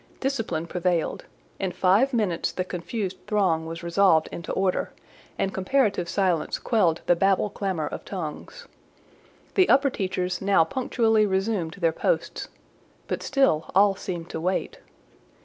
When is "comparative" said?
5.53-6.09